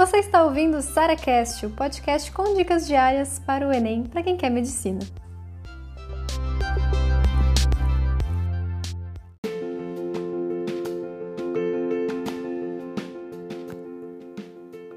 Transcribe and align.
Você 0.00 0.16
está 0.16 0.42
ouvindo 0.42 0.78
o 0.78 0.80
SaraCast, 0.80 1.66
o 1.66 1.70
podcast 1.72 2.32
com 2.32 2.54
dicas 2.54 2.86
diárias 2.86 3.38
para 3.38 3.68
o 3.68 3.70
Enem 3.70 4.04
para 4.04 4.22
quem 4.22 4.34
quer 4.34 4.48
medicina. 4.48 4.98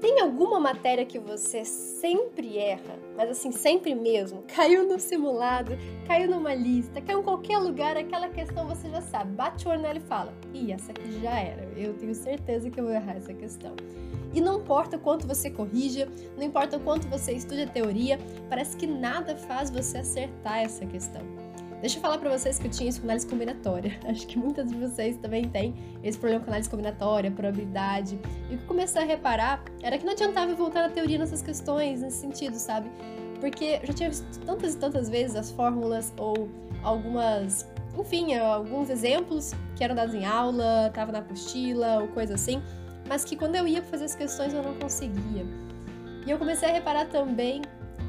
Tem 0.00 0.20
alguma 0.20 0.60
matéria 0.60 1.04
que 1.04 1.18
você 1.18 1.64
sempre 1.64 2.56
erra, 2.56 2.96
mas 3.16 3.30
assim, 3.30 3.50
sempre 3.50 3.96
mesmo? 3.96 4.44
Caiu 4.54 4.86
no 4.86 5.00
simulado, 5.00 5.72
caiu 6.06 6.30
numa 6.30 6.54
lista, 6.54 7.00
caiu 7.00 7.18
em 7.18 7.24
qualquer 7.24 7.58
lugar, 7.58 7.96
aquela 7.96 8.28
questão 8.28 8.68
você 8.68 8.88
já 8.88 9.00
sabe. 9.00 9.32
Bate 9.32 9.66
o 9.66 9.72
olho 9.72 9.84
e 9.96 9.98
fala: 9.98 10.32
Ih, 10.52 10.70
essa 10.70 10.92
aqui 10.92 11.20
já 11.20 11.36
era, 11.36 11.64
eu 11.76 11.94
tenho 11.94 12.14
certeza 12.14 12.70
que 12.70 12.78
eu 12.78 12.84
vou 12.84 12.94
errar 12.94 13.16
essa 13.16 13.34
questão. 13.34 13.74
E 14.34 14.40
não 14.40 14.58
importa 14.58 14.96
o 14.96 15.00
quanto 15.00 15.26
você 15.26 15.48
corrija, 15.48 16.08
não 16.36 16.42
importa 16.42 16.76
o 16.76 16.80
quanto 16.80 17.06
você 17.06 17.32
estude 17.32 17.62
a 17.62 17.66
teoria, 17.68 18.18
parece 18.50 18.76
que 18.76 18.86
nada 18.86 19.36
faz 19.36 19.70
você 19.70 19.98
acertar 19.98 20.58
essa 20.58 20.84
questão. 20.84 21.22
Deixa 21.80 21.98
eu 21.98 22.02
falar 22.02 22.18
para 22.18 22.30
vocês 22.30 22.58
que 22.58 22.66
eu 22.66 22.70
tinha 22.70 22.88
isso 22.88 23.00
com 23.00 23.06
análise 23.06 23.26
combinatória. 23.26 23.92
Acho 24.08 24.26
que 24.26 24.38
muitas 24.38 24.68
de 24.68 24.74
vocês 24.74 25.16
também 25.18 25.44
têm 25.48 25.74
esse 26.02 26.18
problema 26.18 26.42
com 26.42 26.50
análise 26.50 26.68
combinatória, 26.68 27.30
probabilidade. 27.30 28.18
E 28.50 28.54
o 28.54 28.58
que 28.58 28.64
eu 28.64 28.68
comecei 28.68 29.02
a 29.02 29.04
reparar 29.04 29.62
era 29.82 29.96
que 29.98 30.04
não 30.04 30.14
adiantava 30.14 30.52
voltar 30.54 30.82
na 30.82 30.88
teoria 30.88 31.18
nessas 31.18 31.42
questões, 31.42 32.00
nesse 32.00 32.16
sentido, 32.16 32.56
sabe? 32.56 32.90
Porque 33.38 33.78
eu 33.82 33.86
já 33.86 33.92
tinha 33.92 34.08
visto 34.08 34.40
tantas 34.46 34.74
e 34.74 34.78
tantas 34.78 35.08
vezes 35.08 35.36
as 35.36 35.50
fórmulas 35.50 36.12
ou 36.16 36.48
algumas, 36.82 37.68
enfim, 37.98 38.34
alguns 38.34 38.88
exemplos 38.88 39.52
que 39.76 39.84
eram 39.84 39.94
dados 39.94 40.14
em 40.14 40.24
aula, 40.24 40.90
tava 40.92 41.12
na 41.12 41.18
apostila 41.18 42.00
ou 42.00 42.08
coisa 42.08 42.34
assim 42.34 42.62
mas 43.08 43.24
que 43.24 43.36
quando 43.36 43.56
eu 43.56 43.66
ia 43.66 43.82
fazer 43.82 44.04
as 44.04 44.14
questões 44.14 44.52
eu 44.52 44.62
não 44.62 44.74
conseguia. 44.74 45.44
E 46.26 46.30
eu 46.30 46.38
comecei 46.38 46.68
a 46.68 46.72
reparar 46.72 47.06
também 47.06 47.62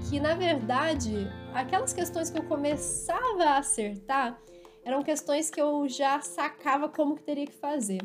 que, 0.10 0.20
na 0.20 0.36
verdade, 0.36 1.28
aquelas 1.54 1.94
questões 1.94 2.30
que 2.30 2.38
eu 2.38 2.44
começava 2.44 3.44
a 3.44 3.58
acertar 3.58 4.40
eram 4.84 5.02
questões 5.02 5.50
que 5.50 5.60
eu 5.60 5.88
já 5.90 6.22
sacava 6.22 6.88
como 6.88 7.16
que 7.16 7.24
teria 7.24 7.46
que 7.46 7.54
fazer. 7.54 8.00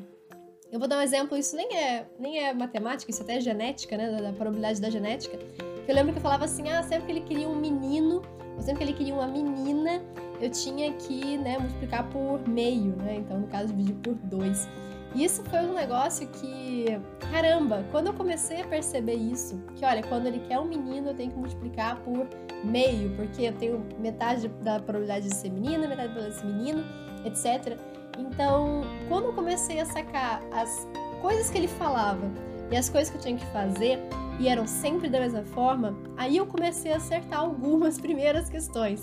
Eu 0.72 0.78
vou 0.78 0.88
dar 0.88 0.98
um 0.98 1.02
exemplo, 1.02 1.36
isso 1.36 1.55
nem 1.56 1.77
é, 1.77 2.06
nem 2.19 2.38
é 2.38 2.55
matemática, 2.55 3.10
isso 3.10 3.22
até 3.22 3.36
é 3.36 3.41
genética, 3.41 3.97
né, 3.97 4.10
da, 4.10 4.20
da 4.20 4.32
probabilidade 4.32 4.80
da 4.80 4.88
genética. 4.88 5.38
Eu 5.86 5.94
lembro 5.94 6.12
que 6.12 6.19
eu 6.19 6.22
falava 6.22 6.44
assim, 6.44 6.69
ah, 6.70 6.82
sempre 6.82 7.06
que 7.06 7.12
ele 7.12 7.20
queria 7.20 7.48
um 7.48 7.56
menino, 7.56 8.22
ou 8.56 8.62
sempre 8.62 8.78
que 8.78 8.84
ele 8.84 8.92
queria 8.97 9.14
uma 9.14 9.27
menina, 9.27 10.00
eu 10.41 10.48
tinha 10.48 10.92
que, 10.92 11.36
né, 11.38 11.58
multiplicar 11.58 12.08
por 12.08 12.48
meio, 12.48 12.94
né, 12.97 13.16
então 13.16 13.41
no 13.41 13.48
caso 13.48 13.69
dividir 13.75 13.97
por 13.97 14.14
dois. 14.14 14.69
Isso 15.14 15.42
foi 15.44 15.61
um 15.61 15.75
negócio 15.75 16.27
que, 16.28 16.86
caramba, 17.33 17.84
quando 17.91 18.08
eu 18.08 18.14
comecei 18.14 18.61
a 18.62 18.66
perceber 18.66 19.14
isso, 19.14 19.58
que 19.75 19.84
olha, 19.84 20.03
quando 20.03 20.27
ele 20.27 20.39
quer 20.41 20.58
um 20.58 20.66
menino, 20.66 21.08
eu 21.08 21.14
tenho 21.14 21.33
que 21.33 21.39
multiplicar 21.39 21.97
por 22.00 22.28
meio, 22.62 23.11
porque 23.16 23.42
eu 23.42 23.53
tenho 23.55 23.84
metade 23.98 24.48
da 24.62 24.78
probabilidade 24.78 25.28
de 25.28 25.34
ser 25.34 25.50
menina, 25.50 25.88
metade 25.88 26.08
da 26.08 26.14
probabilidade 26.14 26.34
de 26.34 26.41
ser 26.41 26.47
menino, 26.47 26.84
etc. 27.25 27.78
Então, 28.19 28.83
quando 29.08 29.27
eu 29.27 29.33
comecei 29.33 29.81
a 29.81 29.84
sacar 29.84 30.42
as 30.53 30.86
coisas 31.20 31.50
que 31.50 31.58
ele 31.58 31.69
falava 31.69 32.31
e 32.70 32.77
as 32.77 32.88
coisas 32.88 33.11
que 33.11 33.16
eu 33.16 33.20
tinha 33.20 33.36
que 33.36 33.47
fazer, 33.47 33.98
e 34.38 34.48
eram 34.48 34.66
sempre 34.66 35.08
da 35.08 35.20
mesma 35.20 35.42
forma, 35.42 35.94
aí 36.16 36.38
eu 36.38 36.47
comecei 36.47 36.92
a 36.92 36.97
acertar 36.97 37.41
algumas 37.41 37.98
primeiras 38.00 38.48
questões. 38.48 39.03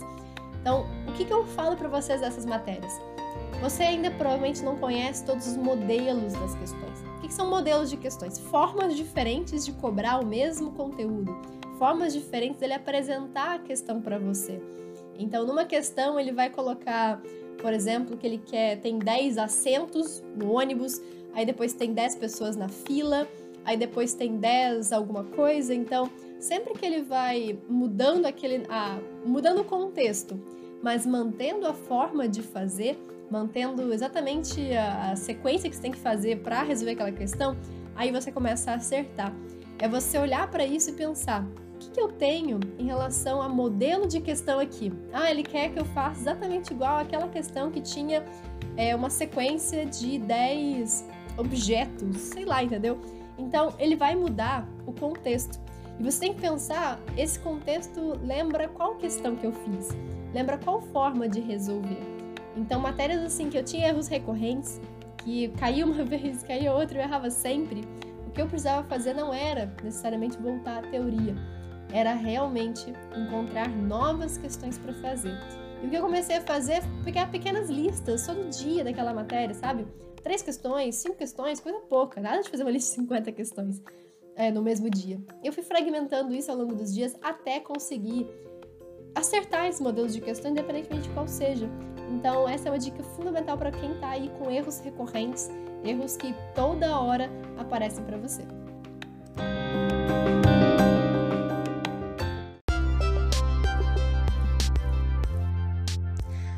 Então, 0.67 0.85
o 1.07 1.13
que, 1.13 1.23
que 1.23 1.31
eu 1.31 1.45
falo 1.45 1.77
para 1.77 1.87
vocês 1.87 2.19
dessas 2.19 2.45
matérias? 2.45 2.91
Você 3.61 3.83
ainda 3.83 4.11
provavelmente 4.11 4.61
não 4.61 4.75
conhece 4.75 5.23
todos 5.23 5.47
os 5.47 5.55
modelos 5.55 6.33
das 6.33 6.55
questões. 6.55 6.99
O 7.17 7.21
que 7.21 7.33
são 7.33 7.49
modelos 7.49 7.89
de 7.89 7.95
questões? 7.95 8.37
Formas 8.37 8.93
diferentes 8.93 9.63
de 9.63 9.71
cobrar 9.71 10.19
o 10.19 10.25
mesmo 10.25 10.73
conteúdo, 10.73 11.33
formas 11.79 12.11
diferentes 12.11 12.59
dele 12.59 12.73
apresentar 12.73 13.55
a 13.55 13.59
questão 13.59 14.01
para 14.01 14.19
você. 14.19 14.61
Então, 15.17 15.45
numa 15.45 15.63
questão, 15.63 16.19
ele 16.19 16.33
vai 16.33 16.49
colocar, 16.49 17.21
por 17.61 17.71
exemplo, 17.71 18.17
que 18.17 18.27
ele 18.27 18.39
quer 18.39 18.81
tem 18.81 18.99
10 18.99 19.37
assentos 19.37 20.21
no 20.35 20.51
ônibus, 20.51 21.01
aí 21.33 21.45
depois 21.45 21.71
tem 21.71 21.93
10 21.93 22.17
pessoas 22.17 22.57
na 22.57 22.67
fila, 22.67 23.25
aí 23.63 23.77
depois 23.77 24.13
tem 24.13 24.35
10 24.35 24.91
alguma 24.91 25.23
coisa. 25.23 25.73
Então, 25.73 26.11
sempre 26.39 26.73
que 26.73 26.85
ele 26.85 27.01
vai 27.01 27.57
mudando 27.67 28.25
aquele, 28.25 28.63
mudando 29.25 29.61
o 29.61 29.63
contexto, 29.63 30.39
mas 30.81 31.05
mantendo 31.05 31.67
a 31.67 31.73
forma 31.73 32.27
de 32.27 32.41
fazer, 32.41 32.97
mantendo 33.29 33.93
exatamente 33.93 34.73
a, 34.73 35.11
a 35.11 35.15
sequência 35.15 35.69
que 35.69 35.75
você 35.75 35.81
tem 35.81 35.91
que 35.91 35.97
fazer 35.97 36.41
para 36.41 36.63
resolver 36.63 36.91
aquela 36.91 37.11
questão, 37.11 37.57
aí 37.95 38.11
você 38.11 38.31
começa 38.31 38.71
a 38.71 38.75
acertar. 38.75 39.33
É 39.79 39.87
você 39.87 40.17
olhar 40.17 40.49
para 40.49 40.65
isso 40.65 40.89
e 40.89 40.93
pensar: 40.93 41.43
o 41.43 41.77
que, 41.77 41.91
que, 41.91 42.01
eu 42.01 42.07
tenho 42.07 42.59
em 42.79 42.85
relação 42.85 43.41
a 43.41 43.49
modelo 43.49 44.07
de 44.07 44.19
questão 44.19 44.59
aqui? 44.59 44.91
Ah, 45.13 45.29
ele 45.29 45.43
quer 45.43 45.71
que 45.71 45.79
eu 45.79 45.85
faça 45.85 46.21
exatamente 46.21 46.71
igual 46.71 46.97
àquela 46.97 47.27
questão 47.27 47.69
que 47.71 47.81
tinha 47.81 48.23
é, 48.75 48.95
uma 48.95 49.09
sequência 49.09 49.85
de 49.85 50.17
10 50.19 51.05
objetos, 51.37 52.17
sei 52.17 52.45
lá, 52.45 52.63
entendeu? 52.63 52.99
Então, 53.37 53.73
ele 53.77 53.95
vai 53.95 54.15
mudar 54.15 54.67
o 54.85 54.91
contexto. 54.91 55.59
E 55.99 56.03
você 56.03 56.19
tem 56.19 56.33
que 56.33 56.41
pensar: 56.41 56.99
esse 57.15 57.39
contexto 57.39 58.19
lembra 58.23 58.67
qual 58.67 58.95
questão 58.95 59.35
que 59.35 59.45
eu 59.45 59.51
fiz? 59.51 59.89
Lembra 60.33 60.57
qual 60.57 60.81
forma 60.81 61.27
de 61.27 61.39
resolver? 61.39 62.01
Então, 62.55 62.79
matérias 62.79 63.21
assim 63.21 63.49
que 63.49 63.57
eu 63.57 63.63
tinha 63.63 63.87
erros 63.87 64.07
recorrentes, 64.07 64.81
que 65.17 65.49
caía 65.59 65.85
uma 65.85 66.03
vez, 66.05 66.43
caía 66.43 66.73
outra, 66.73 66.99
eu 66.99 67.03
errava 67.03 67.29
sempre, 67.29 67.81
o 68.27 68.31
que 68.31 68.41
eu 68.41 68.47
precisava 68.47 68.87
fazer 68.87 69.13
não 69.13 69.33
era 69.33 69.73
necessariamente 69.83 70.37
voltar 70.37 70.79
à 70.79 70.87
teoria, 70.87 71.35
era 71.91 72.13
realmente 72.13 72.93
encontrar 73.15 73.69
novas 73.69 74.37
questões 74.37 74.77
para 74.77 74.93
fazer. 74.95 75.37
E 75.81 75.85
o 75.85 75.89
que 75.89 75.95
eu 75.95 76.01
comecei 76.01 76.37
a 76.37 76.41
fazer 76.41 76.81
foi 76.81 77.03
pegar 77.03 77.29
pequenas 77.31 77.69
listas 77.69 78.25
todo 78.25 78.49
dia 78.49 78.83
daquela 78.83 79.13
matéria, 79.13 79.53
sabe? 79.53 79.85
Três 80.23 80.41
questões, 80.41 80.95
cinco 80.95 81.15
questões, 81.15 81.59
coisa 81.59 81.79
pouca, 81.81 82.19
nada 82.19 82.41
de 82.41 82.49
fazer 82.49 82.63
uma 82.63 82.71
lista 82.71 82.89
de 82.89 83.01
50 83.01 83.31
questões 83.31 83.81
é, 84.37 84.51
no 84.51 84.61
mesmo 84.61 84.89
dia. 84.89 85.19
Eu 85.43 85.51
fui 85.51 85.63
fragmentando 85.63 86.33
isso 86.33 86.51
ao 86.51 86.57
longo 86.57 86.75
dos 86.75 86.93
dias 86.93 87.15
até 87.21 87.59
conseguir 87.59 88.27
acertar 89.15 89.65
esse 89.65 89.81
modelo 89.81 90.07
de 90.07 90.21
questão, 90.21 90.51
independentemente 90.51 91.07
de 91.07 91.13
qual 91.13 91.27
seja. 91.27 91.67
Então, 92.11 92.47
essa 92.47 92.69
é 92.69 92.71
uma 92.71 92.77
dica 92.77 93.03
fundamental 93.03 93.57
para 93.57 93.71
quem 93.71 93.93
está 93.93 94.11
aí 94.11 94.31
com 94.37 94.49
erros 94.49 94.79
recorrentes, 94.79 95.49
erros 95.83 96.15
que 96.15 96.33
toda 96.53 96.99
hora 96.99 97.29
aparecem 97.57 98.03
para 98.05 98.17
você. 98.17 98.43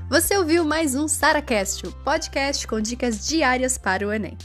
Você 0.09 0.35
ouviu 0.38 0.66
mais 0.66 0.96
um 0.96 1.07
SaraCast, 1.07 1.88
o 1.88 1.91
podcast 2.03 2.67
com 2.67 2.81
dicas 2.81 3.28
diárias 3.28 3.78
para 3.78 4.06
o 4.06 4.11
Enem. 4.11 4.35